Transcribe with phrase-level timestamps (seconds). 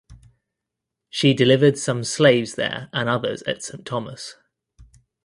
[1.11, 4.35] She delivered some slaves there and others at St Thomas.